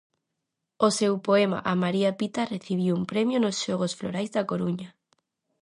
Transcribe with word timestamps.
O 0.87 0.89
seu 0.99 1.13
poema 1.27 1.59
"A 1.71 1.73
María 1.83 2.11
Pita" 2.19 2.43
recibiu 2.55 2.91
un 2.99 3.03
premio 3.11 3.37
nos 3.41 3.55
Xogos 3.63 3.95
Florais 3.99 4.33
da 4.35 4.47
Coruña. 4.51 4.89